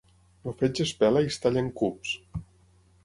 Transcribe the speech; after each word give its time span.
El 0.51 0.55
fetge 0.61 0.81
es 0.89 0.93
pela 1.03 1.23
i 1.27 1.31
es 1.33 1.39
talla 1.43 1.63
en 1.67 1.71
cubs. 1.83 2.17